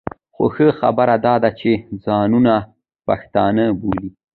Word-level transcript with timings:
خو 0.35 0.45
ښه 0.53 0.67
خبره 0.79 1.15
دا 1.25 1.35
ده 1.43 1.49
چې 1.59 1.71
ځانونه 2.05 2.53
پښتانه 3.07 3.65
بولي. 3.79 4.09